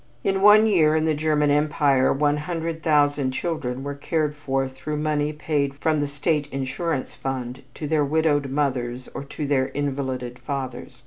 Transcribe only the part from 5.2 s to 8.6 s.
paid from the State Insurance fund to their widowed